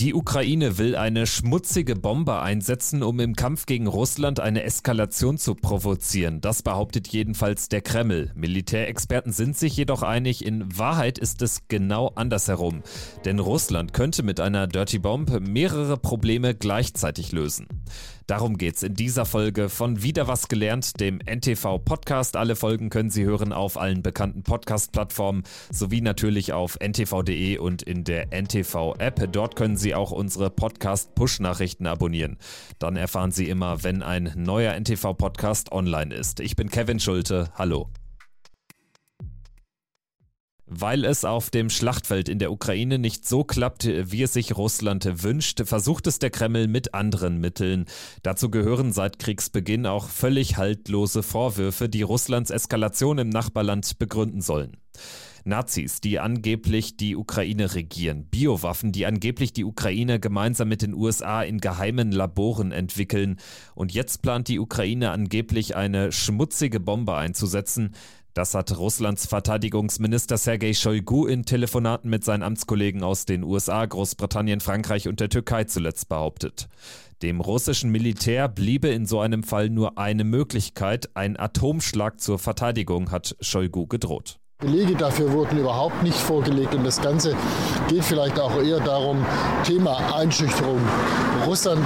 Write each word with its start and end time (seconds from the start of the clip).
Die 0.00 0.14
Ukraine 0.14 0.78
will 0.78 0.96
eine 0.96 1.26
schmutzige 1.26 1.94
Bombe 1.94 2.40
einsetzen, 2.40 3.02
um 3.02 3.20
im 3.20 3.36
Kampf 3.36 3.66
gegen 3.66 3.86
Russland 3.86 4.40
eine 4.40 4.62
Eskalation 4.62 5.36
zu 5.36 5.54
provozieren. 5.54 6.40
Das 6.40 6.62
behauptet 6.62 7.08
jedenfalls 7.08 7.68
der 7.68 7.82
Kreml. 7.82 8.32
Militärexperten 8.34 9.30
sind 9.30 9.58
sich 9.58 9.76
jedoch 9.76 10.02
einig, 10.02 10.42
in 10.42 10.78
Wahrheit 10.78 11.18
ist 11.18 11.42
es 11.42 11.68
genau 11.68 12.12
andersherum. 12.14 12.82
Denn 13.26 13.40
Russland 13.40 13.92
könnte 13.92 14.22
mit 14.22 14.40
einer 14.40 14.66
Dirty 14.66 14.98
Bomb 14.98 15.38
mehrere 15.46 15.98
Probleme 15.98 16.54
gleichzeitig 16.54 17.32
lösen. 17.32 17.66
Darum 18.26 18.58
geht's 18.58 18.82
in 18.82 18.94
dieser 18.94 19.26
Folge 19.26 19.68
von 19.68 20.02
Wieder 20.02 20.28
was 20.28 20.48
gelernt, 20.48 21.00
dem 21.00 21.18
NTV 21.18 21.78
Podcast. 21.78 22.36
Alle 22.36 22.56
Folgen 22.56 22.88
können 22.88 23.10
Sie 23.10 23.24
hören 23.24 23.52
auf 23.52 23.76
allen 23.76 24.02
bekannten 24.02 24.42
Podcast-Plattformen 24.42 25.42
sowie 25.70 26.00
natürlich 26.00 26.52
auf 26.52 26.78
ntv.de 26.80 27.58
und 27.58 27.82
in 27.82 28.04
der 28.04 28.32
NTV 28.32 28.94
App. 28.98 29.32
Dort 29.32 29.56
können 29.56 29.76
Sie 29.76 29.94
auch 29.94 30.12
unsere 30.12 30.50
Podcast-Push-Nachrichten 30.50 31.86
abonnieren. 31.86 32.38
Dann 32.78 32.96
erfahren 32.96 33.32
Sie 33.32 33.48
immer, 33.48 33.82
wenn 33.82 34.02
ein 34.02 34.32
neuer 34.36 34.74
NTV 34.74 35.14
Podcast 35.14 35.72
online 35.72 36.14
ist. 36.14 36.40
Ich 36.40 36.56
bin 36.56 36.70
Kevin 36.70 37.00
Schulte. 37.00 37.50
Hallo. 37.56 37.88
Weil 40.72 41.04
es 41.04 41.24
auf 41.24 41.50
dem 41.50 41.68
Schlachtfeld 41.68 42.28
in 42.28 42.38
der 42.38 42.52
Ukraine 42.52 43.00
nicht 43.00 43.26
so 43.26 43.42
klappt, 43.42 43.86
wie 43.86 44.22
es 44.22 44.32
sich 44.32 44.56
Russland 44.56 45.24
wünscht, 45.24 45.62
versucht 45.64 46.06
es 46.06 46.20
der 46.20 46.30
Kreml 46.30 46.68
mit 46.68 46.94
anderen 46.94 47.38
Mitteln. 47.38 47.86
Dazu 48.22 48.52
gehören 48.52 48.92
seit 48.92 49.18
Kriegsbeginn 49.18 49.84
auch 49.84 50.08
völlig 50.08 50.58
haltlose 50.58 51.24
Vorwürfe, 51.24 51.88
die 51.88 52.02
Russlands 52.02 52.52
Eskalation 52.52 53.18
im 53.18 53.30
Nachbarland 53.30 53.98
begründen 53.98 54.42
sollen. 54.42 54.76
Nazis, 55.44 56.00
die 56.00 56.18
angeblich 56.18 56.96
die 56.96 57.16
Ukraine 57.16 57.74
regieren, 57.74 58.26
Biowaffen, 58.26 58.92
die 58.92 59.06
angeblich 59.06 59.52
die 59.52 59.64
Ukraine 59.64 60.20
gemeinsam 60.20 60.68
mit 60.68 60.82
den 60.82 60.94
USA 60.94 61.42
in 61.42 61.58
geheimen 61.58 62.12
Laboren 62.12 62.72
entwickeln, 62.72 63.38
und 63.74 63.92
jetzt 63.92 64.22
plant 64.22 64.48
die 64.48 64.58
Ukraine 64.58 65.10
angeblich 65.10 65.76
eine 65.76 66.12
schmutzige 66.12 66.78
Bombe 66.78 67.16
einzusetzen, 67.16 67.94
das 68.34 68.54
hat 68.54 68.76
Russlands 68.76 69.26
Verteidigungsminister 69.26 70.38
Sergei 70.38 70.72
Shoigu 70.72 71.26
in 71.26 71.44
Telefonaten 71.44 72.10
mit 72.10 72.24
seinen 72.24 72.42
Amtskollegen 72.42 73.02
aus 73.02 73.26
den 73.26 73.44
USA, 73.44 73.84
Großbritannien, 73.84 74.60
Frankreich 74.60 75.08
und 75.08 75.20
der 75.20 75.28
Türkei 75.28 75.64
zuletzt 75.64 76.08
behauptet. 76.08 76.68
Dem 77.22 77.40
russischen 77.40 77.90
Militär 77.90 78.48
bliebe 78.48 78.88
in 78.88 79.04
so 79.04 79.20
einem 79.20 79.42
Fall 79.42 79.68
nur 79.68 79.98
eine 79.98 80.24
Möglichkeit, 80.24 81.10
ein 81.14 81.38
Atomschlag 81.38 82.18
zur 82.18 82.38
Verteidigung, 82.38 83.10
hat 83.10 83.36
Shoigu 83.40 83.86
gedroht. 83.86 84.39
Belege 84.60 84.94
dafür 84.94 85.32
wurden 85.32 85.58
überhaupt 85.58 86.02
nicht 86.02 86.18
vorgelegt 86.18 86.74
und 86.74 86.84
das 86.84 87.00
Ganze 87.00 87.34
geht 87.88 88.04
vielleicht 88.04 88.38
auch 88.38 88.60
eher 88.62 88.78
darum, 88.78 89.24
Thema 89.64 89.96
Einschüchterung. 90.14 90.80
Russland, 91.46 91.80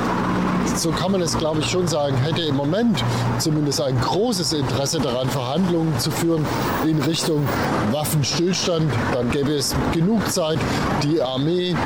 so 0.74 0.90
kann 0.90 1.12
man 1.12 1.20
es 1.20 1.38
glaube 1.38 1.60
ich 1.60 1.70
schon 1.70 1.86
sagen, 1.86 2.16
hätte 2.16 2.42
im 2.42 2.56
Moment 2.56 3.04
zumindest 3.38 3.80
ein 3.80 4.00
großes 4.00 4.54
Interesse 4.54 4.98
daran, 4.98 5.28
Verhandlungen 5.28 5.96
zu 6.00 6.10
führen 6.10 6.44
in 6.84 7.00
Richtung 7.00 7.46
Waffenstillstand. 7.92 8.92
Dann 9.12 9.30
gäbe 9.30 9.52
es 9.52 9.72
genug 9.92 10.28
Zeit, 10.32 10.58
die 11.04 11.22
Armee 11.22 11.76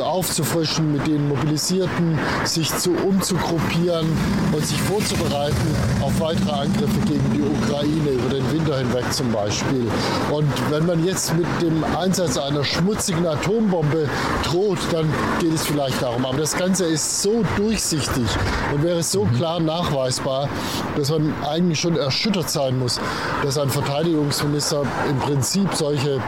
aufzufrischen, 0.00 0.92
mit 0.92 1.08
den 1.08 1.28
Mobilisierten 1.28 2.20
sich 2.44 2.72
zu 2.72 2.92
umzugruppieren 2.92 4.06
und 4.52 4.64
sich 4.64 4.80
vorzubereiten 4.82 5.74
auf 6.02 6.20
weitere 6.20 6.52
Angriffe 6.52 7.00
gegen 7.06 7.32
die 7.34 7.42
Ukraine 7.42 8.10
über 8.10 8.28
den 8.28 8.52
Winter 8.52 8.78
hinweg 8.78 9.12
zum 9.12 9.32
Beispiel. 9.32 9.90
Und 10.30 10.35
wenn 10.70 10.86
man 10.86 11.04
jetzt 11.04 11.34
mit 11.36 11.46
dem 11.62 11.84
Einsatz 11.84 12.36
einer 12.36 12.64
schmutzigen 12.64 13.26
Atombombe 13.26 14.08
droht, 14.44 14.78
dann 14.92 15.12
geht 15.40 15.54
es 15.54 15.66
vielleicht 15.66 16.02
darum. 16.02 16.24
Aber 16.24 16.38
das 16.38 16.56
Ganze 16.56 16.86
ist 16.86 17.22
so 17.22 17.44
durchsichtig 17.56 18.26
und 18.74 18.82
wäre 18.82 19.02
so 19.02 19.24
mhm. 19.24 19.34
klar 19.34 19.60
nachweisbar, 19.60 20.48
dass 20.96 21.10
man 21.10 21.32
eigentlich 21.44 21.80
schon 21.80 21.96
erschüttert 21.96 22.50
sein 22.50 22.78
muss, 22.78 23.00
dass 23.42 23.58
ein 23.58 23.70
Verteidigungsminister 23.70 24.82
im 25.08 25.18
Prinzip 25.18 25.74
solche 25.74 26.20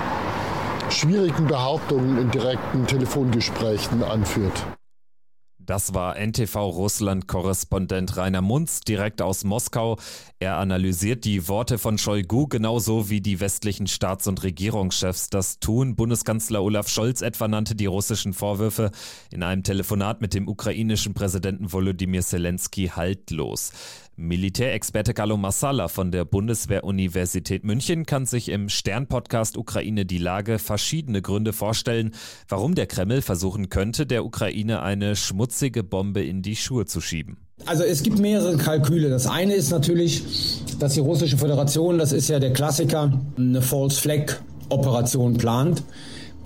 schwierigen 0.90 1.46
Behauptungen 1.46 2.18
in 2.18 2.30
direkten 2.30 2.86
Telefongesprächen 2.86 4.02
anführt. 4.02 4.64
Das 5.68 5.92
war 5.92 6.16
NTV 6.16 6.56
Russland-Korrespondent 6.56 8.16
Rainer 8.16 8.40
Munz 8.40 8.80
direkt 8.80 9.20
aus 9.20 9.44
Moskau. 9.44 9.98
Er 10.38 10.56
analysiert 10.56 11.26
die 11.26 11.46
Worte 11.46 11.76
von 11.76 11.98
Shoigu 11.98 12.48
genauso 12.48 13.10
wie 13.10 13.20
die 13.20 13.38
westlichen 13.38 13.86
Staats- 13.86 14.26
und 14.26 14.42
Regierungschefs 14.42 15.28
das 15.28 15.60
tun. 15.60 15.94
Bundeskanzler 15.94 16.62
Olaf 16.62 16.88
Scholz 16.88 17.20
etwa 17.20 17.48
nannte 17.48 17.74
die 17.74 17.84
russischen 17.84 18.32
Vorwürfe 18.32 18.92
in 19.30 19.42
einem 19.42 19.62
Telefonat 19.62 20.22
mit 20.22 20.32
dem 20.32 20.48
ukrainischen 20.48 21.12
Präsidenten 21.12 21.70
Volodymyr 21.70 22.22
Zelensky 22.22 22.86
haltlos. 22.88 23.70
Militärexperte 24.18 25.14
Carlo 25.14 25.36
Massala 25.36 25.86
von 25.86 26.10
der 26.10 26.24
Bundeswehr-Universität 26.24 27.62
München 27.62 28.04
kann 28.04 28.26
sich 28.26 28.48
im 28.48 28.68
Stern-Podcast 28.68 29.56
Ukraine 29.56 30.06
die 30.06 30.18
Lage 30.18 30.58
verschiedene 30.58 31.22
Gründe 31.22 31.52
vorstellen, 31.52 32.10
warum 32.48 32.74
der 32.74 32.88
Kreml 32.88 33.22
versuchen 33.22 33.68
könnte, 33.68 34.06
der 34.06 34.24
Ukraine 34.24 34.82
eine 34.82 35.14
schmutzige 35.14 35.84
Bombe 35.84 36.24
in 36.24 36.42
die 36.42 36.56
Schuhe 36.56 36.84
zu 36.84 37.00
schieben. 37.00 37.36
Also 37.64 37.84
es 37.84 38.02
gibt 38.02 38.18
mehrere 38.18 38.56
Kalküle. 38.56 39.08
Das 39.08 39.28
eine 39.28 39.54
ist 39.54 39.70
natürlich, 39.70 40.24
dass 40.80 40.94
die 40.94 41.00
russische 41.00 41.38
Föderation, 41.38 41.98
das 41.98 42.10
ist 42.10 42.28
ja 42.28 42.40
der 42.40 42.52
Klassiker, 42.52 43.12
eine 43.36 43.62
False 43.62 44.00
Flag 44.00 44.40
Operation 44.68 45.36
plant 45.38 45.84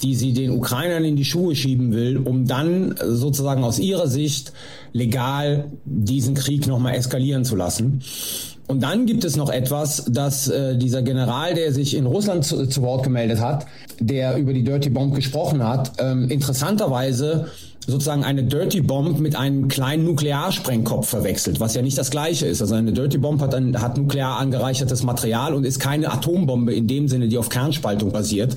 die 0.02 0.14
sie 0.14 0.32
den 0.32 0.50
Ukrainern 0.50 1.04
in 1.04 1.16
die 1.16 1.24
Schuhe 1.24 1.54
schieben 1.54 1.92
will, 1.92 2.18
um 2.18 2.46
dann 2.46 2.94
sozusagen 3.04 3.62
aus 3.64 3.78
ihrer 3.78 4.08
Sicht 4.08 4.52
legal 4.92 5.66
diesen 5.84 6.34
Krieg 6.34 6.66
nochmal 6.66 6.94
eskalieren 6.94 7.44
zu 7.44 7.56
lassen. 7.56 8.02
Und 8.68 8.82
dann 8.82 9.06
gibt 9.06 9.24
es 9.24 9.36
noch 9.36 9.50
etwas, 9.50 10.06
dass 10.08 10.48
äh, 10.48 10.76
dieser 10.76 11.02
General, 11.02 11.54
der 11.54 11.72
sich 11.72 11.94
in 11.94 12.06
Russland 12.06 12.44
zu, 12.44 12.66
zu, 12.66 12.82
Wort 12.82 13.02
gemeldet 13.02 13.40
hat, 13.40 13.66
der 14.00 14.36
über 14.36 14.52
die 14.52 14.64
Dirty 14.64 14.88
Bomb 14.88 15.14
gesprochen 15.14 15.62
hat, 15.66 15.92
ähm, 15.98 16.30
interessanterweise 16.30 17.48
sozusagen 17.86 18.24
eine 18.24 18.44
Dirty 18.44 18.80
Bomb 18.80 19.18
mit 19.18 19.34
einem 19.36 19.68
kleinen 19.68 20.04
Nuklearsprengkopf 20.04 21.08
verwechselt, 21.08 21.58
was 21.60 21.74
ja 21.74 21.82
nicht 21.82 21.98
das 21.98 22.10
gleiche 22.10 22.46
ist. 22.46 22.62
Also 22.62 22.74
eine 22.74 22.92
Dirty 22.92 23.18
Bomb 23.18 23.40
hat, 23.40 23.54
ein, 23.54 23.80
hat 23.80 23.98
nuklear 23.98 24.38
angereichertes 24.38 25.02
Material 25.02 25.54
und 25.54 25.64
ist 25.64 25.80
keine 25.80 26.12
Atombombe 26.12 26.72
in 26.72 26.86
dem 26.86 27.08
Sinne, 27.08 27.28
die 27.28 27.38
auf 27.38 27.48
Kernspaltung 27.48 28.12
basiert. 28.12 28.56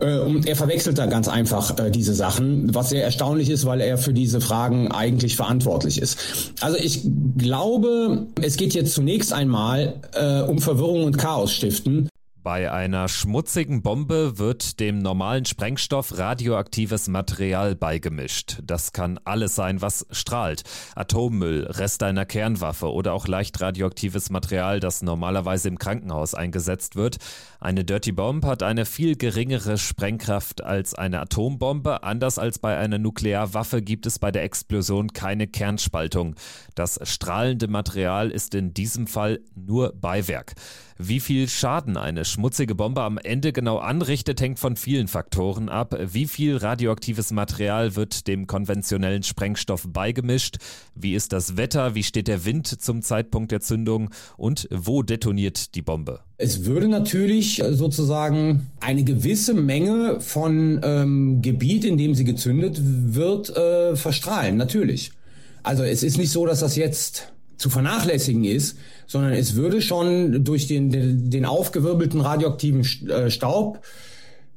Äh, 0.00 0.18
und 0.18 0.46
er 0.46 0.56
verwechselt 0.56 0.98
da 0.98 1.06
ganz 1.06 1.28
einfach 1.28 1.78
äh, 1.78 1.90
diese 1.90 2.14
Sachen, 2.14 2.74
was 2.74 2.90
sehr 2.90 3.04
erstaunlich 3.04 3.50
ist, 3.50 3.66
weil 3.66 3.80
er 3.80 3.98
für 3.98 4.12
diese 4.12 4.40
Fragen 4.40 4.90
eigentlich 4.90 5.36
verantwortlich 5.36 6.00
ist. 6.00 6.18
Also 6.60 6.76
ich 6.78 7.02
glaube, 7.36 8.26
es 8.40 8.56
geht 8.56 8.74
jetzt 8.74 8.94
zunächst 8.94 9.32
einmal 9.32 9.94
äh, 10.12 10.40
um 10.42 10.58
Verwirrung 10.58 11.04
und 11.04 11.18
Chaos 11.18 11.52
stiften. 11.52 12.08
Bei 12.44 12.70
einer 12.70 13.08
schmutzigen 13.08 13.80
Bombe 13.80 14.38
wird 14.38 14.78
dem 14.78 14.98
normalen 14.98 15.46
Sprengstoff 15.46 16.18
radioaktives 16.18 17.08
Material 17.08 17.74
beigemischt. 17.74 18.58
Das 18.62 18.92
kann 18.92 19.18
alles 19.24 19.54
sein, 19.54 19.80
was 19.80 20.06
strahlt. 20.10 20.62
Atommüll, 20.94 21.64
Rest 21.64 22.02
einer 22.02 22.26
Kernwaffe 22.26 22.92
oder 22.92 23.14
auch 23.14 23.26
leicht 23.28 23.62
radioaktives 23.62 24.28
Material, 24.28 24.78
das 24.78 25.00
normalerweise 25.00 25.68
im 25.68 25.78
Krankenhaus 25.78 26.34
eingesetzt 26.34 26.96
wird. 26.96 27.16
Eine 27.60 27.82
Dirty 27.82 28.12
Bomb 28.12 28.44
hat 28.44 28.62
eine 28.62 28.84
viel 28.84 29.16
geringere 29.16 29.78
Sprengkraft 29.78 30.62
als 30.62 30.92
eine 30.94 31.22
Atombombe. 31.22 32.02
Anders 32.02 32.38
als 32.38 32.58
bei 32.58 32.76
einer 32.76 32.98
Nuklearwaffe 32.98 33.80
gibt 33.80 34.04
es 34.04 34.18
bei 34.18 34.30
der 34.30 34.42
Explosion 34.42 35.14
keine 35.14 35.46
Kernspaltung. 35.46 36.34
Das 36.74 37.00
strahlende 37.04 37.68
Material 37.68 38.30
ist 38.30 38.54
in 38.54 38.74
diesem 38.74 39.06
Fall 39.06 39.40
nur 39.54 39.94
Beiwerk. 39.94 40.56
Wie 40.96 41.18
viel 41.18 41.48
Schaden 41.48 41.96
eine 41.96 42.24
schmutzige 42.24 42.76
Bombe 42.76 43.02
am 43.02 43.18
Ende 43.18 43.52
genau 43.52 43.78
anrichtet, 43.78 44.40
hängt 44.40 44.60
von 44.60 44.76
vielen 44.76 45.08
Faktoren 45.08 45.68
ab. 45.68 45.98
Wie 46.12 46.26
viel 46.26 46.56
radioaktives 46.56 47.32
Material 47.32 47.96
wird 47.96 48.28
dem 48.28 48.46
konventionellen 48.46 49.24
Sprengstoff 49.24 49.88
beigemischt? 49.88 50.58
Wie 50.94 51.14
ist 51.14 51.32
das 51.32 51.56
Wetter? 51.56 51.96
Wie 51.96 52.04
steht 52.04 52.28
der 52.28 52.44
Wind 52.44 52.68
zum 52.80 53.02
Zeitpunkt 53.02 53.50
der 53.50 53.60
Zündung? 53.60 54.10
Und 54.36 54.68
wo 54.70 55.02
detoniert 55.02 55.74
die 55.74 55.82
Bombe? 55.82 56.20
Es 56.36 56.64
würde 56.64 56.86
natürlich 56.86 57.60
sozusagen 57.70 58.70
eine 58.78 59.02
gewisse 59.02 59.54
Menge 59.54 60.20
von 60.20 60.80
ähm, 60.84 61.42
Gebiet, 61.42 61.84
in 61.84 61.98
dem 61.98 62.14
sie 62.14 62.24
gezündet 62.24 62.78
wird, 62.80 63.50
äh, 63.56 63.96
verstrahlen, 63.96 64.56
natürlich. 64.56 65.10
Also 65.64 65.82
es 65.82 66.04
ist 66.04 66.18
nicht 66.18 66.30
so, 66.30 66.46
dass 66.46 66.60
das 66.60 66.76
jetzt 66.76 67.32
zu 67.56 67.70
vernachlässigen 67.70 68.44
ist, 68.44 68.78
sondern 69.06 69.32
es 69.32 69.54
würde 69.54 69.82
schon 69.82 70.44
durch 70.44 70.66
den, 70.66 70.90
den, 70.90 71.30
den 71.30 71.44
aufgewirbelten 71.44 72.20
radioaktiven 72.20 72.84
äh, 73.08 73.30
Staub 73.30 73.82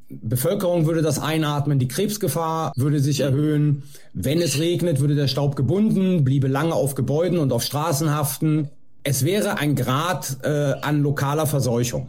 Bevölkerung 0.09 0.85
würde 0.85 1.01
das 1.01 1.19
einatmen, 1.19 1.79
die 1.79 1.87
Krebsgefahr 1.87 2.71
würde 2.77 2.99
sich 2.99 3.19
erhöhen. 3.19 3.83
Wenn 4.13 4.41
es 4.41 4.57
regnet, 4.57 5.01
würde 5.01 5.15
der 5.15 5.27
Staub 5.27 5.55
gebunden, 5.55 6.23
bliebe 6.23 6.47
lange 6.47 6.73
auf 6.73 6.95
Gebäuden 6.95 7.39
und 7.39 7.51
auf 7.51 7.63
Straßen 7.63 8.11
haften. 8.11 8.69
Es 9.03 9.25
wäre 9.25 9.57
ein 9.57 9.75
Grad 9.75 10.37
äh, 10.43 10.73
an 10.81 11.01
lokaler 11.01 11.45
Verseuchung. 11.45 12.07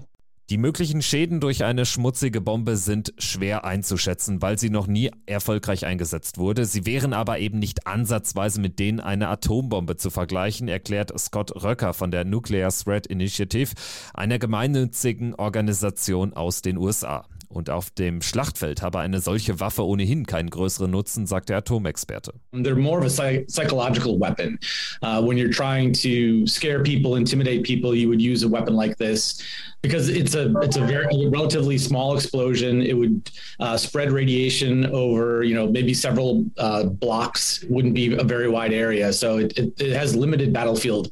Die 0.51 0.57
möglichen 0.57 1.03
Schäden 1.03 1.41
durch 1.41 1.63
eine 1.63 1.85
schmutzige 1.85 2.41
Bombe 2.41 2.79
sind 2.79 3.13
schwer 3.19 3.67
einzuschätzen, 3.67 4.41
weil 4.41 4.59
sie 4.59 4.71
noch 4.71 4.87
nie 4.87 5.11
erfolgreich 5.27 5.85
eingesetzt 5.85 6.39
wurde. 6.39 6.65
Sie 6.65 6.87
wären 6.87 7.13
aber 7.13 7.39
eben 7.39 7.59
nicht 7.59 7.87
ansatzweise 7.87 8.59
mit 8.59 8.79
denen 8.79 8.99
einer 8.99 9.29
Atombombe 9.29 9.99
zu 9.99 10.09
vergleichen, 10.09 10.69
erklärt 10.69 11.13
Scott 11.19 11.63
Röcker 11.63 11.93
von 11.93 12.11
der 12.11 12.25
Nuclear 12.25 12.71
Threat 12.71 13.07
Initiative, 13.07 13.75
einer 14.15 14.39
gemeinnützigen 14.39 15.35
Organisation 15.35 16.33
aus 16.33 16.63
den 16.63 16.79
USA. 16.79 17.27
Und 17.49 17.71
auf 17.71 17.91
dem 17.91 18.21
Schlachtfeld 18.21 18.83
habe 18.83 18.99
eine 18.99 19.21
solche 19.21 19.59
Waffe 19.59 19.85
ohnehin 19.87 20.27
keinen 20.27 20.51
größeren 20.51 20.91
Nutzen, 20.91 21.27
sagt 21.27 21.49
der 21.49 21.59
Atomexperte. 21.59 22.35
They're 22.53 22.77
more 22.77 22.99
of 22.99 23.19
a 23.19 23.43
psychological 23.49 24.21
weapon. 24.21 24.59
Uh, 25.03 25.23
when 25.23 25.39
you're 25.39 25.53
trying 25.53 25.93
to 25.95 26.47
scare 26.47 26.83
people, 26.83 27.17
intimidate 27.17 27.65
people, 27.65 27.95
you 27.95 28.09
would 28.09 28.21
use 28.21 28.45
a 28.45 28.49
weapon 28.49 28.75
like 28.75 28.97
this 28.99 29.43
because 29.81 30.09
it's 30.09 30.35
a 30.35 30.53
it's 30.61 30.77
a 30.77 30.85
very 30.85 31.29
relatively 31.29 31.79
small 31.79 32.15
explosion. 32.15 32.83
It 32.83 32.95
would 32.95 33.31
uh, 33.61 33.77
spread 33.77 34.13
radiation 34.13 34.87
over 34.87 35.43
you 35.43 35.55
know 35.55 35.67
maybe 35.71 35.95
several 35.95 36.45
uh, 36.59 36.85
blocks. 36.85 37.65
Wouldn't 37.71 37.95
be 37.95 38.13
a 38.15 38.25
very 38.25 38.49
wide 38.49 38.73
area, 38.73 39.13
so 39.13 39.39
it, 39.39 39.57
it, 39.57 39.81
it 39.81 39.97
has 39.97 40.15
limited 40.15 40.53
battlefield 40.53 41.11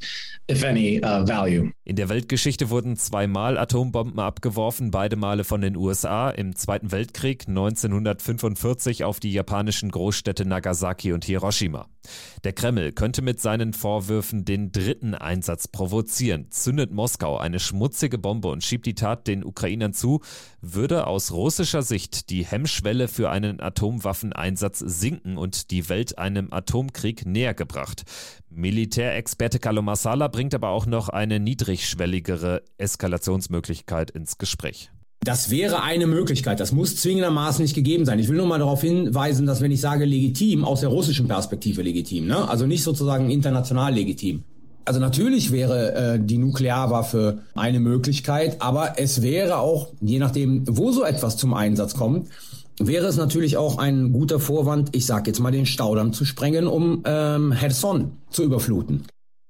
if 0.48 0.62
any, 0.62 1.02
uh, 1.02 1.24
value. 1.24 1.72
In 1.86 1.94
der 1.94 2.08
Weltgeschichte 2.08 2.68
wurden 2.68 2.96
zweimal 2.96 3.56
Atombomben 3.56 4.18
abgeworfen, 4.18 4.90
beide 4.90 5.14
Male 5.14 5.44
von 5.44 5.60
den 5.60 5.76
USA 5.76 6.30
im 6.30 6.56
Zweiten 6.56 6.90
Weltkrieg 6.90 7.44
1945 7.46 9.04
auf 9.04 9.20
die 9.20 9.32
japanischen 9.32 9.92
Großstädte 9.92 10.46
Nagasaki 10.46 11.12
und 11.12 11.24
Hiroshima. 11.24 11.86
Der 12.44 12.52
Kreml 12.52 12.92
könnte 12.92 13.22
mit 13.22 13.40
seinen 13.40 13.72
Vorwürfen 13.72 14.44
den 14.44 14.72
dritten 14.72 15.14
Einsatz 15.14 15.68
provozieren. 15.68 16.50
Zündet 16.50 16.92
Moskau 16.92 17.38
eine 17.38 17.60
schmutzige 17.60 18.18
Bombe 18.18 18.48
und 18.48 18.64
schiebt 18.64 18.86
die 18.86 18.94
Tat 18.94 19.26
den 19.26 19.44
Ukrainern 19.44 19.92
zu, 19.92 20.20
würde 20.60 21.06
aus 21.06 21.32
russischer 21.32 21.82
Sicht 21.82 22.30
die 22.30 22.44
Hemmschwelle 22.44 23.08
für 23.08 23.30
einen 23.30 23.60
Atomwaffeneinsatz 23.60 24.78
sinken 24.78 25.36
und 25.36 25.70
die 25.70 25.88
Welt 25.88 26.18
einem 26.18 26.52
Atomkrieg 26.52 27.26
näher 27.26 27.54
gebracht. 27.54 28.04
Militärexperte 28.50 29.58
Carlo 29.58 29.82
Massala 29.82 30.28
bringt 30.28 30.54
aber 30.54 30.70
auch 30.70 30.86
noch 30.86 31.08
eine 31.08 31.40
niedrigschwelligere 31.40 32.62
Eskalationsmöglichkeit 32.78 34.10
ins 34.10 34.38
Gespräch. 34.38 34.90
Das 35.26 35.50
wäre 35.50 35.82
eine 35.82 36.06
Möglichkeit. 36.06 36.60
Das 36.60 36.70
muss 36.70 36.94
zwingendermaßen 36.94 37.60
nicht 37.60 37.74
gegeben 37.74 38.04
sein. 38.04 38.20
Ich 38.20 38.28
will 38.28 38.36
nur 38.36 38.46
mal 38.46 38.60
darauf 38.60 38.80
hinweisen, 38.80 39.44
dass 39.44 39.60
wenn 39.60 39.72
ich 39.72 39.80
sage 39.80 40.04
legitim, 40.04 40.64
aus 40.64 40.82
der 40.82 40.88
russischen 40.88 41.26
Perspektive 41.26 41.82
legitim, 41.82 42.28
ne? 42.28 42.48
also 42.48 42.64
nicht 42.64 42.84
sozusagen 42.84 43.28
international 43.28 43.92
legitim. 43.92 44.44
Also 44.84 45.00
natürlich 45.00 45.50
wäre 45.50 45.94
äh, 45.94 46.20
die 46.22 46.38
Nuklearwaffe 46.38 47.40
eine 47.56 47.80
Möglichkeit, 47.80 48.62
aber 48.62 49.00
es 49.00 49.20
wäre 49.20 49.58
auch, 49.58 49.88
je 50.00 50.20
nachdem, 50.20 50.62
wo 50.68 50.92
so 50.92 51.02
etwas 51.02 51.36
zum 51.36 51.54
Einsatz 51.54 51.94
kommt, 51.94 52.28
wäre 52.78 53.06
es 53.06 53.16
natürlich 53.16 53.56
auch 53.56 53.78
ein 53.78 54.12
guter 54.12 54.38
Vorwand, 54.38 54.94
ich 54.94 55.06
sage 55.06 55.30
jetzt 55.30 55.40
mal 55.40 55.50
den 55.50 55.66
Staudamm 55.66 56.12
zu 56.12 56.24
sprengen, 56.24 56.68
um 56.68 57.02
ähm, 57.04 57.50
Herson 57.50 58.12
zu 58.30 58.44
überfluten. 58.44 59.02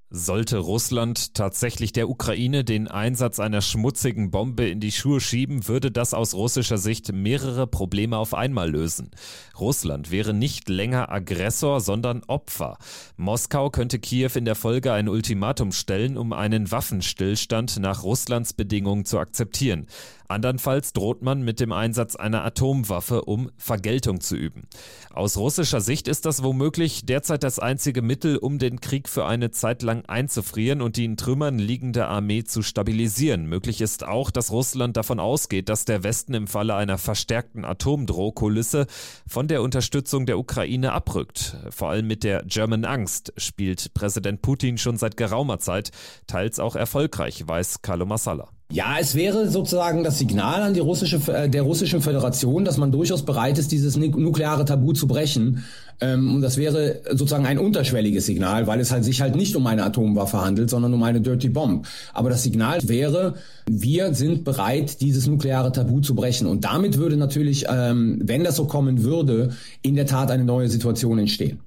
Sollte 0.09 0.59
Russland 0.59 1.35
tatsächlich 1.35 1.91
der 1.91 2.09
Ukraine 2.09 2.63
den 2.63 2.87
Einsatz 2.87 3.41
einer 3.41 3.61
schmutzigen 3.61 4.31
Bombe 4.31 4.69
in 4.69 4.79
die 4.79 4.93
Schuhe 4.93 5.21
schieben, 5.21 5.67
würde 5.67 5.91
das 5.91 6.15
aus 6.15 6.33
russischer 6.33 6.79
Sicht 6.79 7.13
mehrere 7.13 7.67
Probleme 7.67 8.17
auf 8.17 8.33
einmal 8.33 8.71
lösen. 8.71 9.11
Russland 9.59 10.13
wäre 10.13 10.33
nicht 10.33 10.69
länger 10.69 11.11
Aggressor, 11.11 11.81
sondern 11.81 12.23
Opfer. 12.29 12.79
Moskau 13.17 13.69
könnte 13.71 13.99
Kiew 13.99 14.31
in 14.37 14.45
der 14.45 14.55
Folge 14.55 14.93
ein 14.93 15.09
Ultimatum 15.09 15.73
stellen, 15.73 16.17
um 16.17 16.33
einen 16.33 16.71
Waffenstillstand 16.71 17.81
nach 17.81 18.05
Russlands 18.05 18.53
Bedingungen 18.53 19.07
zu 19.07 19.19
akzeptieren. 19.19 19.89
Andernfalls 20.29 20.93
droht 20.93 21.23
man 21.23 21.43
mit 21.43 21.61
dem 21.61 21.73
Einsatz 21.73 22.17
einer 22.17 22.45
Atomwaffe, 22.45 23.23
um 23.23 23.51
Vergeltung 23.57 24.21
zu 24.21 24.37
üben. 24.37 24.69
Aus 25.13 25.37
russischer 25.37 25.81
Sicht 25.81 26.09
ist 26.09 26.27
das 26.27 26.43
womöglich 26.43 27.07
derzeit 27.07 27.43
das 27.43 27.59
einzige 27.59 28.03
Mittel, 28.03 28.37
um 28.37 28.59
den 28.59 28.81
Krieg 28.81 29.09
für 29.09 29.27
eine 29.27 29.51
Zeit 29.51 29.83
lang 29.83 30.05
einzufrieren 30.07 30.83
und 30.83 30.97
die 30.97 31.05
in 31.05 31.17
Trümmern 31.17 31.59
liegende 31.59 32.07
Armee 32.07 32.45
zu 32.45 32.63
stabilisieren. 32.63 33.47
Möglich 33.47 33.81
ist 33.81 34.05
auch, 34.05 34.31
dass 34.31 34.51
Russland 34.51 34.97
davon 34.97 35.21
ausgeht, 35.21 35.69
dass 35.69 35.85
der 35.85 36.03
Westen 36.03 36.35
im 36.35 36.47
Falle 36.47 36.75
einer 36.75 36.99
verstärkten 36.99 37.65
Atomdrohkulisse 37.65 38.87
von 39.27 39.49
der 39.49 39.63
Unterstützung 39.63 40.27
der 40.27 40.39
Ukraine 40.39 40.93
abrückt. 40.93 41.57
Vor 41.71 41.91
allem 41.91 42.07
mit 42.07 42.25
der 42.25 42.43
German 42.45 42.85
Angst 42.85 43.33
spielt 43.37 43.95
Präsident 43.95 44.43
Putin 44.43 44.79
schon 44.79 44.97
seit 44.97 45.17
geraumer 45.17 45.59
Zeit, 45.59 45.91
teils 46.27 46.59
auch 46.59 46.77
erfolgreich, 46.77 47.47
weiß 47.47 47.83
Carlo 47.83 48.07
Massala. 48.07 48.56
Ja, 48.73 48.97
es 49.01 49.15
wäre 49.15 49.49
sozusagen 49.49 50.03
das 50.03 50.19
Signal 50.19 50.61
an 50.63 50.75
die 50.75 50.81
russische, 50.81 51.21
äh, 51.33 51.49
der 51.49 51.63
russischen 51.63 52.01
Föderation, 52.01 52.65
dass 52.65 52.79
man 52.79 52.91
durchaus 52.91 53.25
bereit 53.25 53.59
ist, 53.59 53.71
dieses 53.71 53.97
nukleare 53.97 54.65
Tabu 54.65 54.93
zu 54.93 55.07
brechen. 55.07 55.63
Ähm, 56.01 56.35
und 56.35 56.43
das 56.43 56.57
wäre 56.57 57.01
sozusagen 57.11 57.47
ein 57.47 57.61
unterschwelliges 57.61 58.27
Signal, 58.27 58.67
weil 58.67 58.81
es 58.81 58.91
halt 58.91 59.05
sich 59.05 59.21
halt 59.21 59.37
nicht 59.37 59.55
um 59.55 59.67
eine 59.69 59.85
Atomwaffe 59.85 60.41
handelt, 60.41 60.69
sondern 60.69 60.93
um 60.93 61.03
eine 61.05 61.21
Dirty 61.21 61.49
Bomb. 61.49 61.87
Aber 62.13 62.29
das 62.29 62.43
Signal 62.43 62.81
wäre, 62.89 63.35
wir 63.71 64.13
sind 64.15 64.43
bereit, 64.43 65.01
dieses 65.01 65.29
nukleare 65.29 65.71
Tabu 65.71 66.01
zu 66.01 66.17
brechen. 66.17 66.49
Und 66.49 66.65
damit 66.65 66.99
würde 66.99 67.17
natürlich, 67.17 67.67
ähm, 67.71 68.21
wenn 68.25 68.43
das 68.43 68.57
so 68.57 68.65
kommen 68.65 69.05
würde, 69.05 69.51
in 69.83 69.95
der 69.95 70.07
Tat 70.07 70.33
eine 70.33 70.45
neue 70.45 70.69
Situation 70.69 71.21
entstehen 71.21 71.61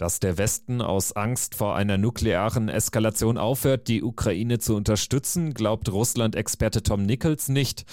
dass 0.00 0.18
der 0.18 0.38
Westen 0.38 0.80
aus 0.80 1.12
Angst 1.12 1.54
vor 1.54 1.76
einer 1.76 1.98
nuklearen 1.98 2.70
Eskalation 2.70 3.36
aufhört, 3.36 3.86
die 3.86 4.02
Ukraine 4.02 4.58
zu 4.58 4.74
unterstützen, 4.74 5.52
glaubt 5.52 5.92
Russland-Experte 5.92 6.82
Tom 6.82 7.04
Nichols 7.04 7.50
nicht. 7.50 7.84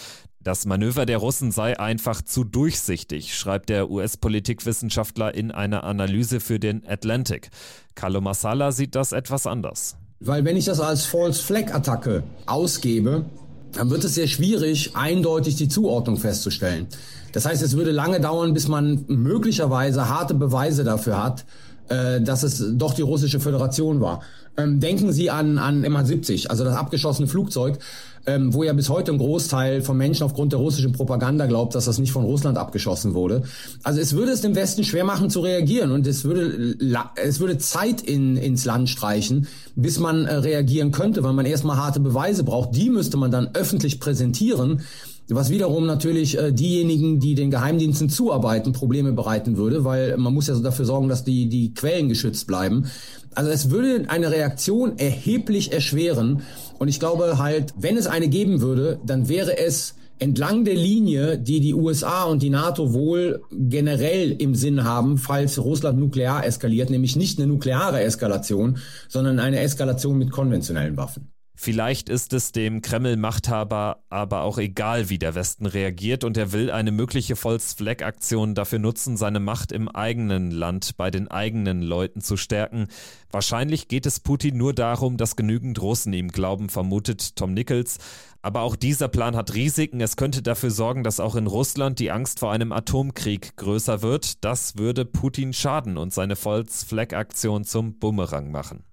Das 0.41 0.65
Manöver 0.65 1.05
der 1.05 1.17
Russen 1.17 1.51
sei 1.51 1.77
einfach 1.77 2.21
zu 2.21 2.45
durchsichtig, 2.45 3.35
schreibt 3.35 3.67
der 3.67 3.91
US-Politikwissenschaftler 3.91 5.35
in 5.35 5.51
einer 5.51 5.83
Analyse 5.83 6.39
für 6.39 6.61
den 6.61 6.87
Atlantic. 6.87 7.49
Carlo 7.93 8.21
Massala 8.21 8.71
sieht 8.71 8.95
das 8.95 9.11
etwas 9.11 9.45
anders. 9.45 9.97
Weil 10.21 10.45
wenn 10.45 10.55
ich 10.55 10.63
das 10.63 10.79
als 10.79 11.03
False 11.03 11.43
Flag 11.43 11.73
Attacke 11.73 12.23
ausgebe, 12.45 13.25
dann 13.73 13.89
wird 13.89 14.05
es 14.05 14.15
sehr 14.15 14.27
schwierig, 14.27 14.95
eindeutig 14.95 15.57
die 15.57 15.67
Zuordnung 15.67 16.15
festzustellen. 16.15 16.87
Das 17.33 17.45
heißt, 17.45 17.61
es 17.61 17.75
würde 17.75 17.91
lange 17.91 18.21
dauern, 18.21 18.53
bis 18.53 18.69
man 18.69 19.03
möglicherweise 19.09 20.07
harte 20.07 20.35
Beweise 20.35 20.85
dafür 20.85 21.21
hat, 21.21 21.45
äh, 21.89 22.21
dass 22.21 22.43
es 22.43 22.63
doch 22.73 22.93
die 22.93 23.01
russische 23.01 23.39
Föderation 23.39 24.01
war. 24.01 24.21
Ähm, 24.57 24.79
denken 24.79 25.13
Sie 25.13 25.29
an, 25.29 25.59
an 25.59 25.85
MH70, 25.85 26.47
also 26.47 26.63
das 26.63 26.75
abgeschossene 26.75 27.27
Flugzeug, 27.27 27.77
ähm, 28.25 28.53
wo 28.53 28.63
ja 28.63 28.73
bis 28.73 28.89
heute 28.89 29.11
ein 29.11 29.19
Großteil 29.19 29.81
von 29.81 29.95
Menschen 29.97 30.23
aufgrund 30.23 30.51
der 30.51 30.59
russischen 30.59 30.91
Propaganda 30.91 31.45
glaubt, 31.45 31.75
dass 31.75 31.85
das 31.85 31.99
nicht 31.99 32.11
von 32.11 32.23
Russland 32.23 32.57
abgeschossen 32.57 33.13
wurde. 33.13 33.43
Also 33.83 34.01
es 34.01 34.13
würde 34.13 34.31
es 34.31 34.41
dem 34.41 34.55
Westen 34.55 34.83
schwer 34.83 35.05
machen 35.05 35.29
zu 35.29 35.41
reagieren 35.41 35.91
und 35.91 36.07
es 36.07 36.23
würde, 36.25 36.75
es 37.15 37.39
würde 37.39 37.57
Zeit 37.59 38.01
in, 38.01 38.35
ins 38.35 38.65
Land 38.65 38.89
streichen, 38.89 39.47
bis 39.75 39.99
man 39.99 40.25
äh, 40.25 40.35
reagieren 40.35 40.91
könnte, 40.91 41.23
weil 41.23 41.33
man 41.33 41.45
erstmal 41.45 41.77
harte 41.77 41.99
Beweise 41.99 42.43
braucht. 42.43 42.75
Die 42.75 42.89
müsste 42.89 43.15
man 43.17 43.31
dann 43.31 43.49
öffentlich 43.53 43.99
präsentieren 43.99 44.81
was 45.29 45.49
wiederum 45.49 45.85
natürlich 45.85 46.37
äh, 46.37 46.51
diejenigen, 46.53 47.19
die 47.19 47.35
den 47.35 47.51
Geheimdiensten 47.51 48.09
zuarbeiten, 48.09 48.71
Probleme 48.71 49.11
bereiten 49.11 49.57
würde, 49.57 49.83
weil 49.83 50.17
man 50.17 50.33
muss 50.33 50.47
ja 50.47 50.55
so 50.55 50.63
dafür 50.63 50.85
sorgen, 50.85 51.09
dass 51.09 51.23
die, 51.23 51.49
die 51.49 51.73
Quellen 51.73 52.07
geschützt 52.07 52.47
bleiben. 52.47 52.87
Also 53.35 53.51
es 53.51 53.69
würde 53.69 54.05
eine 54.07 54.31
Reaktion 54.31 54.97
erheblich 54.97 55.73
erschweren. 55.73 56.43
Und 56.79 56.87
ich 56.87 56.99
glaube 56.99 57.37
halt, 57.37 57.73
wenn 57.77 57.97
es 57.97 58.07
eine 58.07 58.29
geben 58.29 58.61
würde, 58.61 58.99
dann 59.05 59.27
wäre 59.27 59.57
es 59.57 59.95
entlang 60.19 60.65
der 60.65 60.75
Linie, 60.75 61.37
die 61.37 61.59
die 61.59 61.73
USA 61.73 62.23
und 62.23 62.41
die 62.41 62.49
NATO 62.49 62.93
wohl 62.93 63.41
generell 63.51 64.31
im 64.31 64.55
Sinn 64.55 64.83
haben, 64.83 65.17
falls 65.17 65.59
Russland 65.59 65.99
nuklear 65.99 66.45
eskaliert, 66.45 66.89
nämlich 66.89 67.15
nicht 67.15 67.37
eine 67.37 67.47
nukleare 67.47 68.01
Eskalation, 68.01 68.79
sondern 69.07 69.39
eine 69.39 69.59
Eskalation 69.59 70.17
mit 70.17 70.31
konventionellen 70.31 70.97
Waffen. 70.97 71.31
Vielleicht 71.59 72.07
ist 72.07 72.33
es 72.33 72.51
dem 72.51 72.83
Kreml-Machthaber 72.83 74.03
aber 74.11 74.41
auch 74.41 74.59
egal, 74.59 75.09
wie 75.09 75.17
der 75.17 75.33
Westen 75.33 75.65
reagiert 75.65 76.23
und 76.23 76.37
er 76.37 76.51
will 76.51 76.69
eine 76.69 76.91
mögliche 76.91 77.35
False-Flag-Aktion 77.35 78.53
dafür 78.53 78.77
nutzen, 78.77 79.17
seine 79.17 79.39
Macht 79.39 79.71
im 79.71 79.89
eigenen 79.89 80.51
Land 80.51 80.97
bei 80.97 81.09
den 81.09 81.29
eigenen 81.29 81.81
Leuten 81.81 82.21
zu 82.21 82.37
stärken. 82.37 82.89
Wahrscheinlich 83.31 83.87
geht 83.87 84.05
es 84.05 84.19
Putin 84.19 84.55
nur 84.55 84.73
darum, 84.73 85.17
dass 85.17 85.35
genügend 85.35 85.81
Russen 85.81 86.13
ihm 86.13 86.27
glauben, 86.27 86.69
vermutet 86.69 87.35
Tom 87.35 87.55
Nichols. 87.55 87.97
Aber 88.43 88.61
auch 88.61 88.75
dieser 88.75 89.07
Plan 89.07 89.35
hat 89.35 89.55
Risiken. 89.55 89.99
Es 89.99 90.15
könnte 90.15 90.43
dafür 90.43 90.69
sorgen, 90.69 91.03
dass 91.03 91.19
auch 91.19 91.35
in 91.35 91.47
Russland 91.47 91.97
die 91.97 92.11
Angst 92.11 92.37
vor 92.37 92.51
einem 92.51 92.71
Atomkrieg 92.71 93.57
größer 93.57 94.03
wird. 94.03 94.45
Das 94.45 94.77
würde 94.77 95.05
Putin 95.05 95.53
schaden 95.53 95.97
und 95.97 96.13
seine 96.13 96.35
False-Flag-Aktion 96.35 97.63
zum 97.63 97.97
Bumerang 97.97 98.51
machen. 98.51 98.83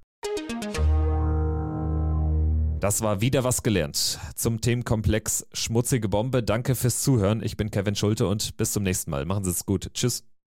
Das 2.84 3.00
war 3.00 3.22
wieder 3.22 3.44
was 3.44 3.62
gelernt 3.62 4.18
zum 4.34 4.60
Themenkomplex 4.60 5.46
Schmutzige 5.54 6.10
Bombe. 6.10 6.42
Danke 6.42 6.74
fürs 6.74 7.02
Zuhören. 7.02 7.42
Ich 7.42 7.56
bin 7.56 7.70
Kevin 7.70 7.94
Schulte 7.94 8.28
und 8.28 8.58
bis 8.58 8.72
zum 8.72 8.82
nächsten 8.82 9.10
Mal. 9.10 9.24
Machen 9.24 9.42
Sie 9.42 9.52
es 9.52 9.64
gut. 9.64 9.88
Tschüss. 9.94 10.22